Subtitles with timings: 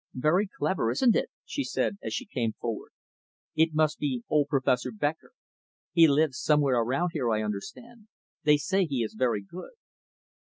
[0.15, 2.89] "Very clever, isn't it," she said as she came forward
[3.55, 5.29] "It must be old Professor Becker.
[5.91, 8.07] He lives somewhere around here, I understand.
[8.43, 9.73] They say he is very good."